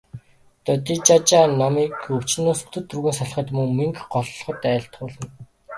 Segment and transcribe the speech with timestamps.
[0.65, 5.27] Додижажаа номыг өвчнөөс үтэр түргэн салахад, мөн мэнгэ голлоход айлтгуулна.